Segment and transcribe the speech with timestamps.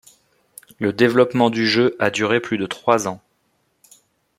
[0.79, 3.21] Le développement du jeu a duré plus de trois ans.